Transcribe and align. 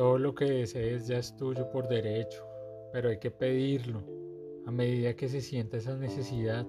Todo 0.00 0.16
lo 0.16 0.34
que 0.34 0.46
desees 0.46 1.08
ya 1.08 1.18
es 1.18 1.36
tuyo 1.36 1.70
por 1.70 1.86
derecho, 1.86 2.42
pero 2.90 3.10
hay 3.10 3.18
que 3.18 3.30
pedirlo. 3.30 4.02
A 4.64 4.70
medida 4.70 5.14
que 5.14 5.28
se 5.28 5.42
sienta 5.42 5.76
esa 5.76 5.94
necesidad, 5.94 6.66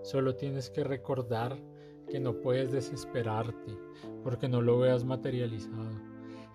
solo 0.00 0.34
tienes 0.34 0.70
que 0.70 0.82
recordar 0.82 1.58
que 2.08 2.18
no 2.18 2.40
puedes 2.40 2.72
desesperarte 2.72 3.76
porque 4.24 4.48
no 4.48 4.62
lo 4.62 4.78
veas 4.78 5.04
materializado. 5.04 5.90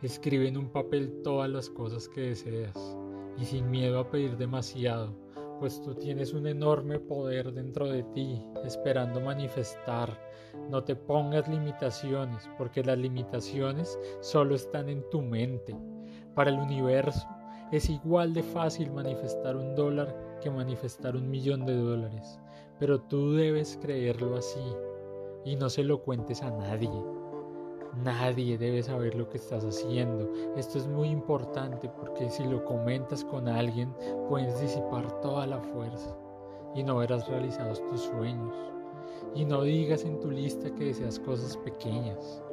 Escribe 0.02 0.48
en 0.48 0.58
un 0.58 0.72
papel 0.72 1.22
todas 1.24 1.48
las 1.48 1.70
cosas 1.70 2.10
que 2.10 2.22
deseas 2.22 2.98
y 3.38 3.46
sin 3.46 3.70
miedo 3.70 4.00
a 4.00 4.10
pedir 4.10 4.36
demasiado, 4.36 5.16
pues 5.60 5.80
tú 5.84 5.94
tienes 5.94 6.34
un 6.34 6.48
enorme 6.48 6.98
poder 6.98 7.54
dentro 7.54 7.88
de 7.88 8.02
ti 8.16 8.42
esperando 8.64 9.22
manifestar. 9.22 10.20
No 10.72 10.84
te 10.84 10.96
pongas 10.96 11.48
limitaciones 11.48 12.50
porque 12.58 12.84
las 12.84 12.98
limitaciones 12.98 14.00
solo 14.22 14.56
están 14.56 14.90
en 14.90 15.08
tu 15.12 15.22
mente. 15.22 15.76
Para 16.36 16.50
el 16.50 16.60
universo 16.60 17.28
es 17.72 17.90
igual 17.90 18.34
de 18.34 18.44
fácil 18.44 18.92
manifestar 18.92 19.56
un 19.56 19.74
dólar 19.74 20.14
que 20.42 20.52
manifestar 20.52 21.16
un 21.16 21.30
millón 21.30 21.66
de 21.66 21.76
dólares, 21.76 22.40
pero 22.78 23.00
tú 23.00 23.34
debes 23.34 23.80
creerlo 23.82 24.36
así 24.36 24.60
y 25.46 25.56
no 25.56 25.70
se 25.70 25.84
lo 25.84 26.02
cuentes 26.02 26.44
a 26.44 26.52
nadie. 26.52 26.92
Nadie 28.04 28.58
debe 28.58 28.84
saber 28.84 29.16
lo 29.16 29.30
que 29.30 29.38
estás 29.38 29.64
haciendo. 29.64 30.30
Esto 30.58 30.78
es 30.78 30.88
muy 30.88 31.08
importante 31.08 31.88
porque 31.88 32.30
si 32.30 32.44
lo 32.44 32.66
comentas 32.66 33.24
con 33.24 33.48
alguien 33.48 33.96
puedes 34.28 34.60
disipar 34.60 35.10
toda 35.22 35.48
la 35.48 35.62
fuerza 35.62 36.18
y 36.76 36.84
no 36.84 36.98
verás 36.98 37.30
realizados 37.30 37.82
tus 37.88 38.02
sueños. 38.02 38.54
Y 39.34 39.46
no 39.46 39.62
digas 39.62 40.04
en 40.04 40.20
tu 40.20 40.30
lista 40.30 40.70
que 40.76 40.86
deseas 40.86 41.18
cosas 41.20 41.56
pequeñas, 41.58 42.44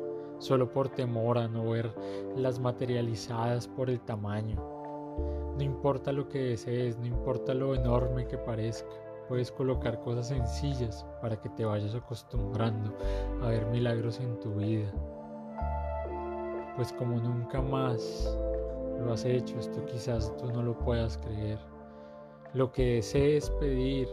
solo 0.42 0.70
por 0.70 0.88
temor 0.90 1.38
a 1.38 1.48
no 1.48 1.70
ver 1.70 1.94
las 2.36 2.58
materializadas 2.58 3.68
por 3.68 3.88
el 3.88 4.00
tamaño. 4.00 4.56
No 5.56 5.62
importa 5.62 6.12
lo 6.12 6.28
que 6.28 6.38
desees, 6.38 6.98
no 6.98 7.06
importa 7.06 7.54
lo 7.54 7.74
enorme 7.74 8.26
que 8.26 8.38
parezca, 8.38 8.88
puedes 9.28 9.50
colocar 9.50 10.00
cosas 10.00 10.28
sencillas 10.28 11.06
para 11.20 11.40
que 11.40 11.48
te 11.50 11.64
vayas 11.64 11.94
acostumbrando 11.94 12.94
a 13.42 13.48
ver 13.48 13.66
milagros 13.66 14.20
en 14.20 14.38
tu 14.40 14.54
vida 14.54 14.92
pues 16.76 16.92
como 16.92 17.16
nunca 17.16 17.60
más 17.60 18.36
lo 19.04 19.12
has 19.12 19.24
hecho, 19.24 19.58
esto 19.58 19.84
quizás 19.86 20.34
tú 20.36 20.46
no 20.52 20.62
lo 20.62 20.78
puedas 20.78 21.18
creer. 21.18 21.58
Lo 22.54 22.70
que 22.70 22.94
desees 22.94 23.50
pedir, 23.50 24.08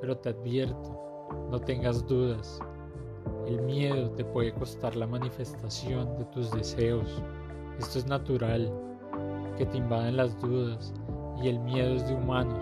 pero 0.00 0.16
te 0.18 0.30
advierto, 0.30 0.98
no 1.50 1.58
tengas 1.60 2.06
dudas. 2.06 2.60
El 3.48 3.62
miedo 3.62 4.10
te 4.10 4.24
puede 4.24 4.52
costar 4.52 4.94
la 4.94 5.06
manifestación 5.06 6.18
de 6.18 6.24
tus 6.26 6.50
deseos. 6.50 7.22
Esto 7.78 7.98
es 7.98 8.06
natural, 8.06 8.70
que 9.56 9.64
te 9.64 9.78
invaden 9.78 10.18
las 10.18 10.38
dudas 10.40 10.92
y 11.42 11.48
el 11.48 11.58
miedo 11.60 11.94
es 11.94 12.06
de 12.06 12.14
humanos, 12.14 12.60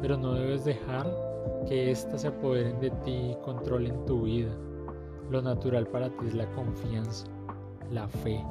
pero 0.00 0.16
no 0.16 0.34
debes 0.34 0.64
dejar 0.64 1.06
que 1.68 1.92
éstas 1.92 2.22
se 2.22 2.28
apoderen 2.28 2.80
de 2.80 2.90
ti 2.90 3.30
y 3.30 3.36
controlen 3.44 4.04
tu 4.04 4.22
vida. 4.22 4.50
Lo 5.30 5.40
natural 5.40 5.86
para 5.86 6.08
ti 6.08 6.26
es 6.26 6.34
la 6.34 6.50
confianza 6.52 7.26
la 7.92 8.08
fe 8.08 8.44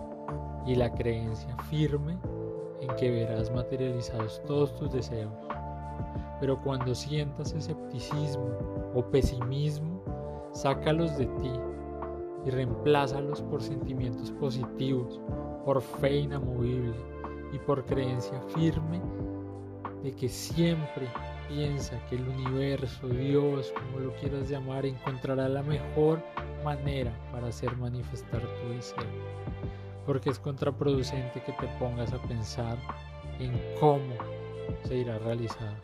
y 0.66 0.75
la 0.75 0.94
creencia 0.94 1.55
firme 1.69 2.17
en 2.81 2.95
que 2.95 3.09
verás 3.11 3.51
materializados 3.51 4.41
todos 4.45 4.75
tus 4.75 4.91
deseos. 4.91 5.33
Pero 6.39 6.61
cuando 6.61 6.95
sientas 6.95 7.53
escepticismo 7.53 8.47
o 8.95 9.03
pesimismo, 9.03 9.98
sácalos 10.52 11.17
de 11.17 11.25
ti 11.25 11.52
y 12.45 12.50
reemplázalos 12.50 13.42
por 13.44 13.61
sentimientos 13.61 14.31
positivos, 14.31 15.19
por 15.66 15.81
fe 15.81 16.17
inamovible 16.17 16.95
y 17.52 17.58
por 17.59 17.86
creencia 17.86 18.41
firme 18.53 19.02
de 20.03 20.14
que 20.14 20.30
siempre 20.30 21.08
piensa 21.50 22.00
que 22.08 22.16
el 22.16 22.28
universo, 22.28 23.08
Dios, 23.08 23.73
como 23.73 24.00
lo 24.00 24.13
quieras 24.16 24.50
llamar, 24.50 24.85
encontrará 24.85 25.50
la 25.50 25.63
mejor 25.63 26.23
manera 26.63 27.12
para 27.31 27.47
hacer 27.47 27.75
manifestar 27.78 28.41
tu 28.41 28.69
deseo. 28.73 28.97
Porque 30.06 30.29
es 30.29 30.40
contraproducente 30.40 31.41
que 31.41 31.52
te 31.53 31.68
pongas 31.79 32.13
a 32.13 32.22
pensar 32.23 32.78
en 33.40 33.52
cómo 33.79 34.16
se 34.84 34.97
irá 34.97 35.16
a 35.16 35.19
realizar. 35.19 35.81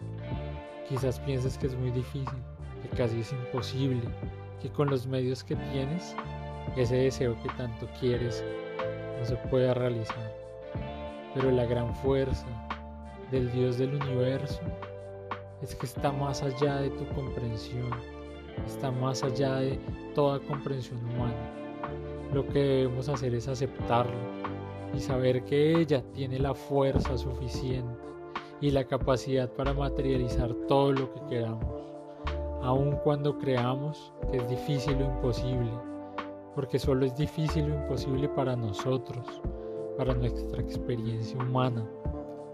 Quizás 0.88 1.19
pienses 1.22 1.57
que 1.57 1.68
es 1.68 1.75
muy 1.75 1.91
difícil, 1.91 2.39
que 2.81 2.89
casi 2.95 3.19
es 3.19 3.34
imposible, 3.34 4.03
que 4.65 4.71
con 4.71 4.89
los 4.89 5.05
medios 5.05 5.43
que 5.43 5.55
tienes, 5.55 6.15
ese 6.75 6.95
deseo 6.95 7.37
que 7.43 7.49
tanto 7.49 7.87
quieres 7.99 8.43
no 9.19 9.23
se 9.23 9.35
pueda 9.49 9.75
realizar. 9.75 10.35
Pero 11.35 11.51
la 11.51 11.65
gran 11.65 11.93
fuerza 11.93 12.47
del 13.29 13.51
Dios 13.51 13.77
del 13.77 13.93
universo 13.93 14.61
es 15.61 15.75
que 15.75 15.85
está 15.85 16.11
más 16.11 16.41
allá 16.41 16.77
de 16.77 16.89
tu 16.89 17.07
comprensión, 17.09 17.91
está 18.65 18.89
más 18.89 19.23
allá 19.23 19.57
de 19.57 19.79
toda 20.15 20.39
comprensión 20.39 20.97
humana. 21.09 21.51
Lo 22.33 22.47
que 22.47 22.59
debemos 22.59 23.07
hacer 23.07 23.35
es 23.35 23.47
aceptarlo 23.47 24.17
y 24.95 24.99
saber 24.99 25.43
que 25.43 25.79
ella 25.79 26.01
tiene 26.13 26.39
la 26.39 26.55
fuerza 26.55 27.15
suficiente 27.19 27.99
y 28.61 28.71
la 28.71 28.85
capacidad 28.85 29.47
para 29.51 29.73
materializar 29.73 30.55
todo 30.67 30.91
lo 30.91 31.13
que 31.13 31.19
queramos, 31.29 31.75
aun 32.65 32.97
cuando 33.03 33.37
creamos 33.37 34.13
que 34.31 34.37
es 34.37 34.49
difícil 34.49 34.95
o 35.01 35.05
imposible, 35.05 35.71
porque 36.53 36.79
solo 36.79 37.05
es 37.05 37.15
difícil 37.15 37.71
o 37.71 37.75
imposible 37.75 38.27
para 38.29 38.55
nosotros, 38.55 39.41
para 39.97 40.13
nuestra 40.13 40.61
experiencia 40.61 41.37
humana, 41.39 41.85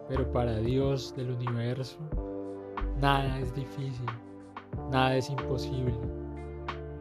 pero 0.07 0.31
para 0.31 0.57
Dios 0.57 1.15
del 1.15 1.31
universo 1.31 1.97
Nada 3.01 3.39
es 3.39 3.51
difícil, 3.55 4.05
nada 4.91 5.15
es 5.15 5.27
imposible. 5.27 5.95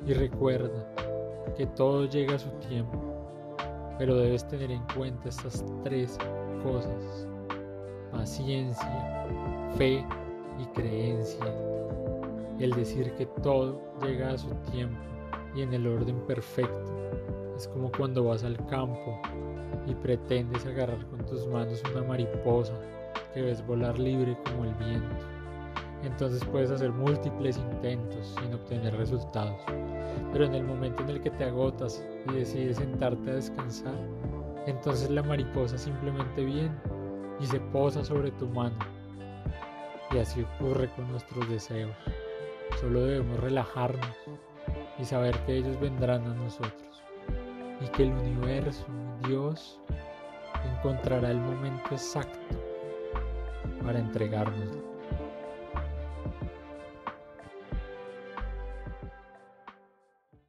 Y 0.06 0.14
recuerda 0.14 0.86
que 1.58 1.66
todo 1.66 2.06
llega 2.06 2.36
a 2.36 2.38
su 2.38 2.48
tiempo, 2.68 2.98
pero 3.98 4.16
debes 4.16 4.48
tener 4.48 4.70
en 4.70 4.82
cuenta 4.96 5.28
estas 5.28 5.62
tres 5.84 6.16
cosas. 6.62 7.28
Paciencia, 8.12 9.26
fe 9.76 10.02
y 10.58 10.64
creencia. 10.74 11.44
El 12.60 12.70
decir 12.72 13.12
que 13.14 13.26
todo 13.42 13.80
llega 14.02 14.30
a 14.30 14.38
su 14.38 14.50
tiempo 14.70 15.00
y 15.56 15.62
en 15.62 15.74
el 15.74 15.86
orden 15.86 16.20
perfecto. 16.26 16.92
Es 17.56 17.66
como 17.66 17.90
cuando 17.90 18.24
vas 18.24 18.44
al 18.44 18.56
campo 18.66 19.20
y 19.86 19.94
pretendes 19.94 20.64
agarrar 20.66 21.04
con 21.06 21.26
tus 21.26 21.46
manos 21.48 21.82
una 21.92 22.04
mariposa 22.04 22.74
que 23.34 23.42
ves 23.42 23.66
volar 23.66 23.98
libre 23.98 24.36
como 24.44 24.64
el 24.64 24.74
viento 24.74 25.40
entonces 26.04 26.44
puedes 26.44 26.70
hacer 26.70 26.90
múltiples 26.92 27.58
intentos 27.58 28.34
sin 28.40 28.54
obtener 28.54 28.96
resultados. 28.96 29.60
Pero 30.32 30.44
en 30.44 30.54
el 30.54 30.64
momento 30.64 31.02
en 31.02 31.10
el 31.10 31.20
que 31.20 31.30
te 31.30 31.44
agotas 31.44 32.04
y 32.28 32.34
decides 32.34 32.78
sentarte 32.78 33.30
a 33.30 33.34
descansar, 33.34 33.94
entonces 34.66 35.10
la 35.10 35.22
mariposa 35.22 35.76
simplemente 35.76 36.44
viene 36.44 36.74
y 37.40 37.46
se 37.46 37.60
posa 37.60 38.04
sobre 38.04 38.30
tu 38.32 38.46
mano. 38.48 38.76
Y 40.12 40.18
así 40.18 40.44
ocurre 40.56 40.88
con 40.96 41.10
nuestros 41.10 41.48
deseos. 41.48 41.94
Solo 42.78 43.02
debemos 43.02 43.40
relajarnos 43.40 44.16
y 44.98 45.04
saber 45.04 45.36
que 45.46 45.56
ellos 45.56 45.78
vendrán 45.80 46.24
a 46.26 46.34
nosotros 46.34 47.02
y 47.80 47.88
que 47.88 48.04
el 48.04 48.12
universo, 48.12 48.86
Dios, 49.26 49.80
encontrará 50.64 51.30
el 51.30 51.38
momento 51.38 51.88
exacto 51.92 52.38
para 53.84 53.98
entregárnoslo. 53.98 54.99